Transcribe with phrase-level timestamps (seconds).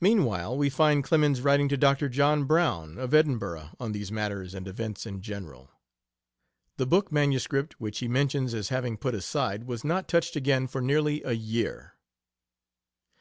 [0.00, 2.08] Meanwhile we find Clemens writing to Dr.
[2.08, 5.70] John Brown, of Edinburgh, on these matters and events in general.
[6.78, 7.46] The book MS.,
[7.78, 11.94] which he mentions as having put aside, was not touched again for nearly a year.